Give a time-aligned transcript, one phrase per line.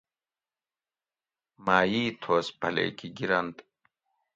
[1.65, 3.57] مہ ای تھوس پھلیکی گِرنت